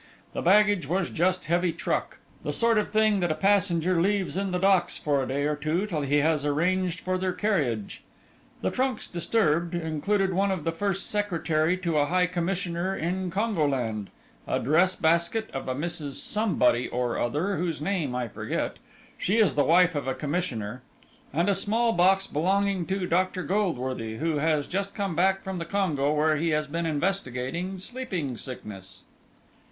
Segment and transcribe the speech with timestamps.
[0.33, 4.49] The baggage was just heavy truck; the sort of thing that a passenger leaves in
[4.49, 8.01] the docks for a day or two till he has arranged for their carriage.
[8.63, 14.07] The trunks disturbed, included one of the First Secretary to a High Commissioner in Congoland,
[14.47, 16.13] a dress basket of a Mrs.
[16.13, 18.77] Somebody or other whose name I forget
[19.19, 20.81] she is the wife of a Commissioner
[21.31, 23.43] and a small box belonging to Dr.
[23.43, 28.35] Goldworthy, who has just come back from the Congo where he has been investigating sleeping
[28.35, 29.03] sickness."